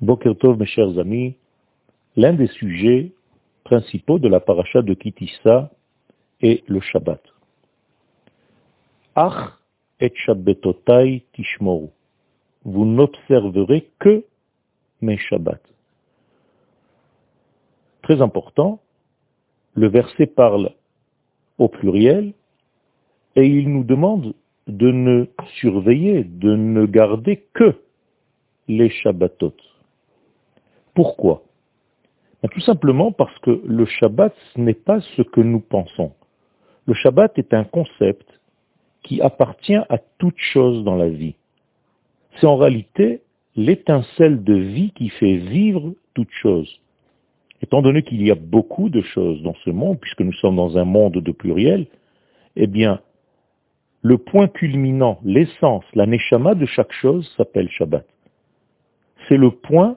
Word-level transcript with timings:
Boker 0.00 0.36
Tov, 0.36 0.58
mes 0.58 0.66
chers 0.66 0.98
amis, 0.98 1.36
l'un 2.16 2.32
des 2.32 2.48
sujets 2.48 3.12
principaux 3.64 4.18
de 4.18 4.28
la 4.28 4.40
paracha 4.40 4.82
de 4.82 4.94
Kitissa 4.94 5.70
est 6.40 6.68
le 6.68 6.80
Shabbat. 6.80 7.22
Ach 9.14 9.58
et 10.00 10.12
Shabbatotai 10.14 11.24
tishmoru. 11.32 11.88
Vous 12.64 12.84
n'observerez 12.84 13.90
que 13.98 14.24
mes 15.00 15.16
Shabbats. 15.16 15.60
Très 18.02 18.20
important, 18.20 18.80
le 19.74 19.88
verset 19.88 20.26
parle 20.26 20.70
au 21.58 21.68
pluriel 21.68 22.34
et 23.36 23.46
il 23.46 23.70
nous 23.70 23.84
demande 23.84 24.34
de 24.66 24.90
ne 24.90 25.26
surveiller, 25.60 26.24
de 26.24 26.56
ne 26.56 26.86
garder 26.86 27.44
que 27.54 27.76
les 28.66 28.90
Shabbatot. 28.90 29.54
Pourquoi? 30.94 31.42
Ben, 32.42 32.48
Tout 32.48 32.60
simplement 32.60 33.12
parce 33.12 33.36
que 33.40 33.62
le 33.64 33.84
Shabbat, 33.84 34.34
ce 34.54 34.60
n'est 34.60 34.74
pas 34.74 35.00
ce 35.16 35.22
que 35.22 35.40
nous 35.40 35.60
pensons. 35.60 36.12
Le 36.86 36.94
Shabbat 36.94 37.38
est 37.38 37.54
un 37.54 37.64
concept 37.64 38.28
qui 39.02 39.20
appartient 39.20 39.74
à 39.76 39.98
toute 40.18 40.38
chose 40.38 40.84
dans 40.84 40.96
la 40.96 41.08
vie. 41.08 41.34
C'est 42.36 42.46
en 42.46 42.56
réalité 42.56 43.22
l'étincelle 43.56 44.42
de 44.42 44.54
vie 44.54 44.92
qui 44.92 45.08
fait 45.08 45.36
vivre 45.36 45.94
toute 46.14 46.30
chose. 46.42 46.80
Étant 47.62 47.82
donné 47.82 48.02
qu'il 48.02 48.22
y 48.26 48.30
a 48.30 48.34
beaucoup 48.34 48.88
de 48.88 49.00
choses 49.00 49.42
dans 49.42 49.54
ce 49.64 49.70
monde, 49.70 49.98
puisque 50.00 50.20
nous 50.20 50.32
sommes 50.34 50.56
dans 50.56 50.76
un 50.76 50.84
monde 50.84 51.14
de 51.14 51.32
pluriel, 51.32 51.86
eh 52.56 52.66
bien, 52.66 53.00
le 54.02 54.18
point 54.18 54.48
culminant, 54.48 55.18
l'essence, 55.24 55.84
la 55.94 56.06
neshama 56.06 56.54
de 56.54 56.66
chaque 56.66 56.92
chose 56.92 57.32
s'appelle 57.36 57.70
Shabbat. 57.70 58.06
C'est 59.28 59.38
le 59.38 59.50
point 59.50 59.96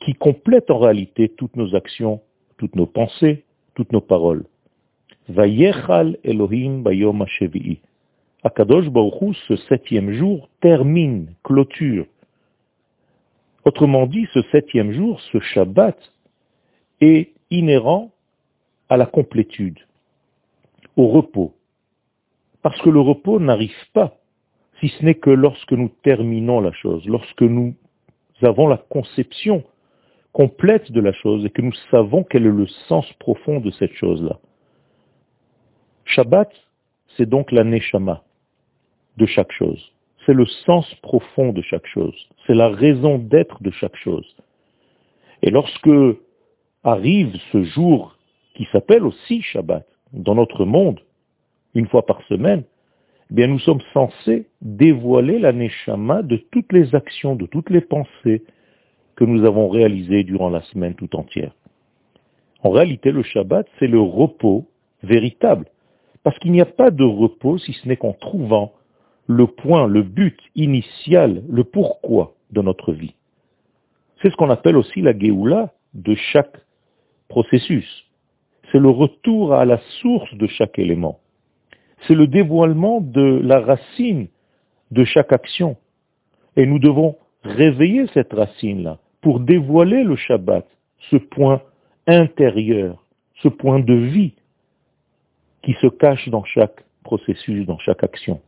qui 0.00 0.14
complète 0.14 0.70
en 0.70 0.78
réalité 0.78 1.28
toutes 1.28 1.56
nos 1.56 1.74
actions, 1.74 2.20
toutes 2.58 2.76
nos 2.76 2.86
pensées, 2.86 3.44
toutes 3.74 3.92
nos 3.92 4.00
paroles. 4.00 4.44
Vayechal 5.28 6.18
Elohim 6.24 6.82
Bayom 6.82 7.22
Hashevi'i. 7.22 7.80
Akadosh 8.44 8.86
ce 9.48 9.56
septième 9.68 10.12
jour, 10.12 10.48
termine, 10.60 11.34
clôture. 11.42 12.06
Autrement 13.64 14.06
dit, 14.06 14.28
ce 14.32 14.42
septième 14.52 14.92
jour, 14.92 15.20
ce 15.32 15.40
Shabbat, 15.40 15.98
est 17.00 17.32
inhérent 17.50 18.12
à 18.88 18.96
la 18.96 19.06
complétude, 19.06 19.80
au 20.96 21.08
repos. 21.08 21.54
Parce 22.62 22.80
que 22.82 22.90
le 22.90 23.00
repos 23.00 23.40
n'arrive 23.40 23.74
pas, 23.92 24.16
si 24.78 24.88
ce 24.88 25.04
n'est 25.04 25.16
que 25.16 25.30
lorsque 25.30 25.72
nous 25.72 25.90
terminons 26.02 26.60
la 26.60 26.72
chose, 26.72 27.04
lorsque 27.06 27.42
nous 27.42 27.74
avons 28.42 28.68
la 28.68 28.76
conception 28.76 29.64
complète 30.36 30.92
de 30.92 31.00
la 31.00 31.14
chose 31.14 31.46
et 31.46 31.50
que 31.50 31.62
nous 31.62 31.72
savons 31.90 32.22
quel 32.22 32.44
est 32.44 32.50
le 32.50 32.66
sens 32.88 33.10
profond 33.14 33.58
de 33.58 33.70
cette 33.70 33.94
chose-là. 33.94 34.38
Shabbat, 36.04 36.52
c'est 37.16 37.26
donc 37.26 37.52
la 37.52 37.64
neshama 37.64 38.22
de 39.16 39.24
chaque 39.24 39.50
chose. 39.52 39.82
C'est 40.26 40.34
le 40.34 40.44
sens 40.66 40.94
profond 40.96 41.54
de 41.54 41.62
chaque 41.62 41.86
chose. 41.86 42.14
C'est 42.46 42.52
la 42.52 42.68
raison 42.68 43.16
d'être 43.16 43.62
de 43.62 43.70
chaque 43.70 43.96
chose. 43.96 44.36
Et 45.40 45.50
lorsque 45.50 45.88
arrive 46.84 47.34
ce 47.50 47.64
jour 47.64 48.18
qui 48.56 48.68
s'appelle 48.72 49.06
aussi 49.06 49.40
Shabbat 49.40 49.86
dans 50.12 50.34
notre 50.34 50.66
monde, 50.66 51.00
une 51.74 51.88
fois 51.88 52.04
par 52.04 52.20
semaine, 52.28 52.64
eh 53.30 53.34
bien 53.34 53.46
nous 53.46 53.60
sommes 53.60 53.82
censés 53.94 54.48
dévoiler 54.60 55.38
la 55.38 55.54
neshama 55.54 56.20
de 56.20 56.36
toutes 56.36 56.74
les 56.74 56.94
actions, 56.94 57.36
de 57.36 57.46
toutes 57.46 57.70
les 57.70 57.80
pensées, 57.80 58.42
que 59.16 59.24
nous 59.24 59.44
avons 59.44 59.68
réalisé 59.68 60.22
durant 60.22 60.50
la 60.50 60.62
semaine 60.62 60.94
tout 60.94 61.16
entière. 61.16 61.52
En 62.62 62.70
réalité, 62.70 63.10
le 63.10 63.22
Shabbat, 63.22 63.66
c'est 63.78 63.86
le 63.86 64.00
repos 64.00 64.68
véritable. 65.02 65.66
Parce 66.22 66.38
qu'il 66.38 66.52
n'y 66.52 66.60
a 66.60 66.66
pas 66.66 66.90
de 66.90 67.04
repos 67.04 67.58
si 67.58 67.72
ce 67.72 67.88
n'est 67.88 67.96
qu'en 67.96 68.12
trouvant 68.12 68.72
le 69.26 69.46
point, 69.46 69.86
le 69.86 70.02
but 70.02 70.38
initial, 70.54 71.42
le 71.48 71.64
pourquoi 71.64 72.34
de 72.50 72.62
notre 72.62 72.92
vie. 72.92 73.14
C'est 74.20 74.30
ce 74.30 74.36
qu'on 74.36 74.50
appelle 74.50 74.76
aussi 74.76 75.00
la 75.00 75.16
Géoula 75.16 75.72
de 75.94 76.14
chaque 76.14 76.56
processus. 77.28 78.04
C'est 78.70 78.78
le 78.78 78.88
retour 78.88 79.54
à 79.54 79.64
la 79.64 79.78
source 80.00 80.32
de 80.34 80.46
chaque 80.46 80.78
élément. 80.78 81.20
C'est 82.06 82.14
le 82.14 82.26
dévoilement 82.26 83.00
de 83.00 83.40
la 83.42 83.60
racine 83.60 84.28
de 84.90 85.04
chaque 85.04 85.32
action. 85.32 85.76
Et 86.56 86.66
nous 86.66 86.78
devons 86.78 87.16
réveiller 87.42 88.06
cette 88.14 88.32
racine-là 88.32 88.98
pour 89.26 89.40
dévoiler 89.40 90.04
le 90.04 90.14
Shabbat, 90.14 90.64
ce 91.10 91.16
point 91.16 91.60
intérieur, 92.06 93.04
ce 93.42 93.48
point 93.48 93.80
de 93.80 93.92
vie 93.92 94.34
qui 95.64 95.72
se 95.80 95.88
cache 95.88 96.28
dans 96.28 96.44
chaque 96.44 96.84
processus, 97.02 97.66
dans 97.66 97.80
chaque 97.80 98.04
action. 98.04 98.40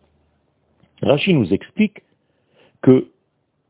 Rachid 1.03 1.34
nous 1.34 1.53
explique 1.53 2.05
que 2.81 3.09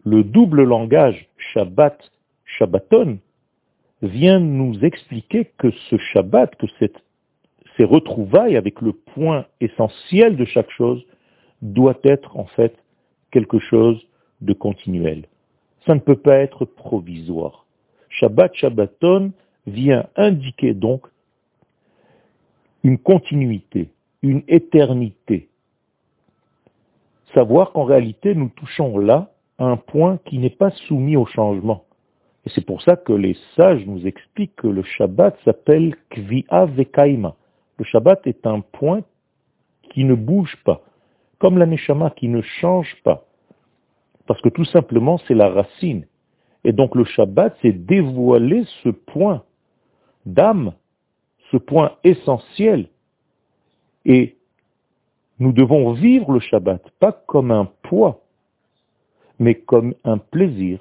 le 0.05 0.23
double 0.23 0.65
langage 0.65 1.31
Shabbat, 1.55 1.99
Shabbaton, 2.45 3.21
vient 4.03 4.39
nous 4.39 4.79
expliquer 4.85 5.47
que 5.57 5.71
ce 5.89 5.97
Shabbat, 5.97 6.57
que 6.57 6.67
cette, 6.79 7.03
ces 7.79 7.85
retrouvailles 7.85 8.59
avec 8.59 8.83
le 8.83 8.93
point 8.93 9.47
essentiel 9.63 10.37
de 10.37 10.45
chaque 10.45 10.71
chose, 10.73 11.03
doit 11.63 11.99
être 12.05 12.37
en 12.37 12.45
fait 12.45 12.77
quelque 13.31 13.61
chose 13.61 13.99
de 14.43 14.53
continuel 14.53 15.25
ça 15.87 15.95
ne 15.95 16.01
peut 16.01 16.17
pas 16.17 16.37
être 16.37 16.65
provisoire. 16.65 17.67
Shabbat 18.09 18.55
Shabbaton 18.55 19.33
vient 19.67 20.07
indiquer 20.17 20.75
donc 20.75 21.07
une 22.85 22.99
continuité, 22.99 23.91
une 24.23 24.43
éternité. 24.49 25.49
Savoir 27.35 27.73
qu'en 27.73 27.85
réalité, 27.85 28.35
nous 28.35 28.49
touchons 28.49 28.99
là 28.99 29.31
à 29.59 29.65
un 29.65 29.77
point 29.77 30.19
qui 30.25 30.39
n'est 30.39 30.51
pas 30.51 30.71
soumis 30.71 31.17
au 31.17 31.27
changement. 31.27 31.85
Et 32.47 32.51
c'est 32.55 32.65
pour 32.65 32.81
ça 32.83 32.97
que 32.97 33.13
les 33.13 33.37
sages 33.57 33.85
nous 33.87 34.07
expliquent 34.07 34.57
que 34.57 34.69
le 34.69 34.83
Shabbat 34.83 35.37
s'appelle 35.45 35.95
Kvi'a 36.11 36.67
Vekaima. 36.67 37.35
Le 37.79 37.85
Shabbat 37.85 38.27
est 38.27 38.47
un 38.47 38.61
point 38.61 39.03
qui 39.91 40.05
ne 40.05 40.15
bouge 40.15 40.57
pas, 40.65 40.83
comme 41.39 41.59
la 41.59 41.67
Neshama 41.67 42.11
qui 42.11 42.29
ne 42.29 42.41
change 42.41 42.97
pas. 43.05 43.28
Parce 44.29 44.43
que 44.43 44.51
tout 44.51 44.67
simplement, 44.67 45.19
c'est 45.27 45.35
la 45.35 45.49
racine. 45.49 46.07
Et 46.63 46.73
donc 46.73 46.95
le 46.95 47.05
Shabbat, 47.05 47.57
c'est 47.63 47.73
dévoiler 47.73 48.65
ce 48.85 48.91
point 48.91 49.43
d'âme, 50.27 50.75
ce 51.51 51.57
point 51.57 51.93
essentiel. 52.05 52.89
Et 54.05 54.37
nous 55.39 55.53
devons 55.53 55.93
vivre 55.95 56.31
le 56.31 56.41
Shabbat, 56.41 56.83
pas 57.01 57.13
comme 57.13 57.51
un 57.51 57.71
poids, 57.83 58.21
mais 59.39 59.55
comme 59.55 59.95
un 60.05 60.19
plaisir 60.19 60.81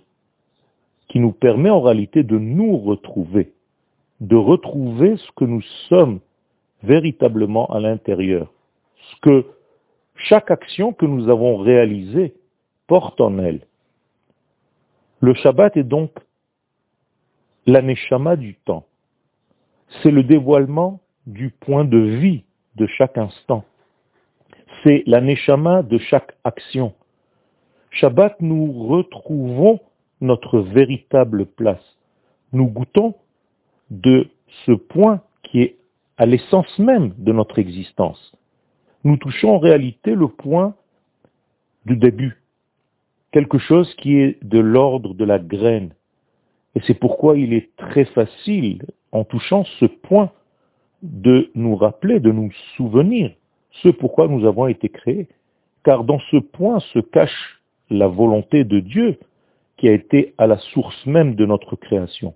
qui 1.08 1.22
nous 1.22 1.31
permet 1.31 1.69
en 1.69 1.79
réalité 1.79 2.24
de 2.24 2.38
nous 2.38 2.78
retrouver, 2.78 3.53
de 4.19 4.35
retrouver 4.35 5.16
ce 5.16 5.31
que 5.38 5.46
nous 5.46 5.62
sommes 5.88 6.19
véritablement 6.84 7.68
à 7.68 7.79
l'intérieur, 7.79 8.52
ce 8.97 9.22
que 9.22 9.46
chaque 10.16 10.52
action 10.52 10.91
que 10.91 11.06
nous 11.06 11.29
avons 11.29 11.56
réalisée 11.56 12.34
porte 12.88 13.22
en 13.22 13.38
elle. 13.40 13.62
Le 15.20 15.34
Shabbat 15.34 15.78
est 15.78 15.84
donc 15.84 16.12
l'aneshama 17.66 18.36
du 18.36 18.56
temps. 18.56 18.86
C'est 20.02 20.12
le 20.12 20.24
dévoilement 20.24 21.00
du 21.26 21.50
point 21.50 21.86
de 21.86 21.97
vie 21.97 22.44
de 22.76 22.88
chaque 22.88 23.18
instant. 23.18 23.66
C'est 24.84 25.03
l'aneshama 25.06 25.84
de 25.84 25.97
chaque 25.97 26.38
action. 26.44 26.94
Shabbat, 27.92 28.38
nous 28.42 28.88
retrouvons 28.88 29.80
notre 30.22 30.59
véritable 30.59 31.46
place. 31.46 31.84
Nous 32.53 32.67
goûtons 32.67 33.16
de 33.90 34.29
ce 34.66 34.72
point 34.72 35.22
qui 35.44 35.61
est 35.61 35.78
à 36.17 36.26
l'essence 36.26 36.79
même 36.79 37.14
de 37.17 37.32
notre 37.32 37.59
existence. 37.59 38.34
Nous 39.03 39.17
touchons 39.17 39.56
en 39.56 39.59
réalité 39.59 40.16
le 40.16 40.28
point 40.28 40.76
du 41.85 41.96
début, 41.96 42.41
quelque 43.32 43.58
chose 43.58 43.94
qui 43.96 44.18
est 44.18 44.44
de 44.44 44.59
l'ordre 44.59 45.14
de 45.14 45.26
la 45.26 45.40
graine. 45.40 45.94
Et 46.76 46.82
c'est 46.85 46.94
pourquoi 46.94 47.38
il 47.38 47.53
est 47.53 47.76
très 47.76 48.06
facile, 48.06 48.85
en 49.12 49.24
touchant 49.24 49.64
ce 49.79 49.85
point, 49.85 50.32
de 51.02 51.52
nous 51.56 51.76
rappeler, 51.76 52.20
de 52.20 52.32
nous 52.32 52.52
souvenir 52.76 53.32
ce 53.84 53.90
pourquoi 53.90 54.28
nous 54.28 54.46
avons 54.46 54.68
été 54.68 54.90
créés. 54.90 55.28
Car 55.84 56.03
dans 56.03 56.20
ce 56.32 56.38
point 56.38 56.79
se 56.79 57.00
cache 57.00 57.62
la 57.90 58.08
volonté 58.08 58.64
de 58.64 58.79
Dieu 58.79 59.18
qui 59.78 59.88
a 59.88 59.94
été 59.94 60.34
à 60.38 60.47
la 60.47 60.58
source 60.58 61.06
même 61.06 61.35
de 61.35 61.46
notre 61.46 61.76
création. 61.76 62.34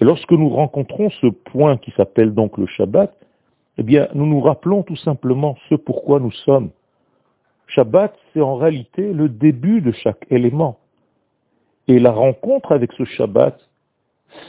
Et 0.00 0.04
lorsque 0.04 0.32
nous 0.32 0.48
rencontrons 0.48 1.10
ce 1.20 1.26
point 1.26 1.76
qui 1.76 1.90
s'appelle 1.92 2.32
donc 2.34 2.58
le 2.58 2.66
Shabbat, 2.66 3.14
eh 3.78 3.82
bien, 3.82 4.08
nous 4.14 4.26
nous 4.26 4.40
rappelons 4.40 4.82
tout 4.82 4.96
simplement 4.96 5.56
ce 5.68 5.74
pourquoi 5.74 6.20
nous 6.20 6.32
sommes. 6.32 6.70
Shabbat, 7.70 8.16
c'est 8.32 8.40
en 8.40 8.56
réalité 8.56 9.12
le 9.12 9.28
début 9.28 9.80
de 9.80 9.92
chaque 9.92 10.26
élément. 10.30 10.78
Et 11.88 11.98
la 11.98 12.12
rencontre 12.12 12.72
avec 12.72 12.92
ce 12.92 13.04
Shabbat, 13.04 13.58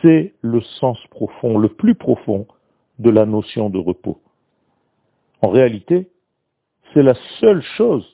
c'est 0.01 0.33
le 0.41 0.61
sens 0.61 0.99
profond, 1.09 1.57
le 1.57 1.69
plus 1.69 1.95
profond 1.95 2.47
de 2.99 3.09
la 3.09 3.25
notion 3.25 3.69
de 3.69 3.79
repos. 3.79 4.19
En 5.41 5.49
réalité, 5.49 6.09
c'est 6.93 7.03
la 7.03 7.15
seule 7.39 7.63
chose 7.77 8.05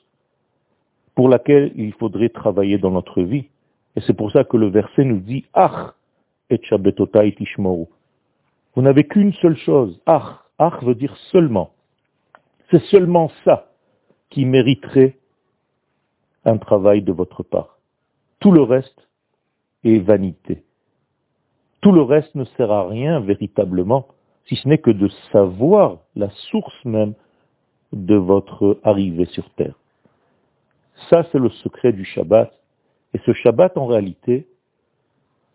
pour 1.14 1.28
laquelle 1.28 1.72
il 1.74 1.92
faudrait 1.94 2.28
travailler 2.28 2.78
dans 2.78 2.90
notre 2.90 3.22
vie. 3.22 3.48
Et 3.96 4.00
c'est 4.06 4.14
pour 4.14 4.30
ça 4.30 4.44
que 4.44 4.56
le 4.56 4.68
verset 4.68 5.04
nous 5.04 5.20
dit 5.20 5.44
Ach 5.52 5.94
et 6.50 6.60
Shabbatotai 6.62 7.34
Tishmoru. 7.34 7.86
Vous 8.74 8.82
n'avez 8.82 9.04
qu'une 9.04 9.32
seule 9.34 9.56
chose. 9.56 10.00
Ach. 10.06 10.44
Ach 10.58 10.82
veut 10.82 10.94
dire 10.94 11.16
seulement. 11.30 11.70
C'est 12.70 12.82
seulement 12.84 13.30
ça 13.44 13.68
qui 14.30 14.44
mériterait 14.44 15.18
un 16.44 16.58
travail 16.58 17.02
de 17.02 17.12
votre 17.12 17.42
part. 17.42 17.78
Tout 18.40 18.52
le 18.52 18.62
reste 18.62 19.08
est 19.84 19.98
vanité. 19.98 20.64
Tout 21.80 21.92
le 21.92 22.02
reste 22.02 22.34
ne 22.34 22.44
sert 22.44 22.70
à 22.70 22.88
rien 22.88 23.20
véritablement, 23.20 24.08
si 24.46 24.56
ce 24.56 24.68
n'est 24.68 24.78
que 24.78 24.90
de 24.90 25.08
savoir 25.32 25.98
la 26.16 26.30
source 26.50 26.84
même 26.84 27.14
de 27.92 28.16
votre 28.16 28.78
arrivée 28.82 29.26
sur 29.26 29.48
terre. 29.50 29.74
Ça, 31.10 31.24
c'est 31.30 31.38
le 31.38 31.50
secret 31.50 31.92
du 31.92 32.04
Shabbat. 32.04 32.52
Et 33.14 33.18
ce 33.24 33.32
Shabbat, 33.32 33.76
en 33.76 33.86
réalité, 33.86 34.48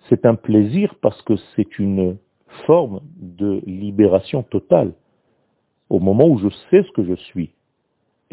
c'est 0.09 0.25
un 0.25 0.35
plaisir 0.35 0.95
parce 1.01 1.21
que 1.23 1.35
c'est 1.55 1.79
une 1.79 2.17
forme 2.65 3.01
de 3.15 3.61
libération 3.65 4.43
totale. 4.43 4.93
Au 5.89 5.99
moment 5.99 6.27
où 6.27 6.37
je 6.37 6.49
sais 6.69 6.83
ce 6.83 6.91
que 6.91 7.03
je 7.03 7.15
suis, 7.15 7.51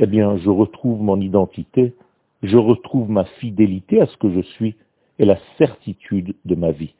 eh 0.02 0.06
bien, 0.06 0.38
je 0.38 0.48
retrouve 0.48 1.02
mon 1.02 1.20
identité, 1.20 1.94
je 2.42 2.56
retrouve 2.56 3.10
ma 3.10 3.24
fidélité 3.24 4.00
à 4.00 4.06
ce 4.06 4.16
que 4.16 4.30
je 4.30 4.40
suis 4.40 4.74
et 5.18 5.26
la 5.26 5.38
certitude 5.58 6.34
de 6.46 6.54
ma 6.54 6.70
vie. 6.70 6.94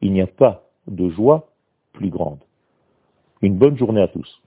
Il 0.00 0.12
n'y 0.12 0.22
a 0.22 0.26
pas 0.26 0.64
de 0.86 1.10
joie 1.10 1.50
plus 1.92 2.08
grande. 2.08 2.38
Une 3.42 3.58
bonne 3.58 3.76
journée 3.76 4.00
à 4.00 4.08
tous. 4.08 4.40